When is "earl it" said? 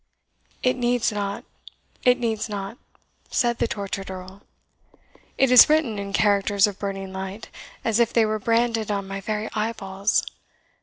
4.09-5.51